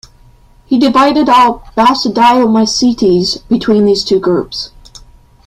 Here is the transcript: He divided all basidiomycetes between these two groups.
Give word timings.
He 0.65 0.79
divided 0.79 1.29
all 1.29 1.59
basidiomycetes 1.77 3.47
between 3.49 3.85
these 3.85 4.03
two 4.03 4.19
groups. 4.19 4.71